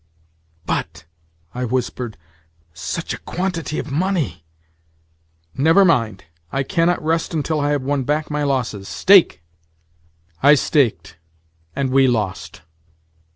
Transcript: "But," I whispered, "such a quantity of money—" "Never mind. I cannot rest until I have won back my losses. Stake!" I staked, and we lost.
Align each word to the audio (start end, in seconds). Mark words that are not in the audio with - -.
"But," 0.65 1.05
I 1.53 1.63
whispered, 1.63 2.17
"such 2.73 3.13
a 3.13 3.19
quantity 3.19 3.77
of 3.77 3.91
money—" 3.91 4.43
"Never 5.55 5.85
mind. 5.85 6.23
I 6.51 6.63
cannot 6.63 6.99
rest 7.03 7.35
until 7.35 7.59
I 7.59 7.69
have 7.69 7.83
won 7.83 8.01
back 8.03 8.31
my 8.31 8.41
losses. 8.41 8.87
Stake!" 8.87 9.43
I 10.41 10.55
staked, 10.55 11.17
and 11.75 11.91
we 11.91 12.07
lost. 12.07 12.61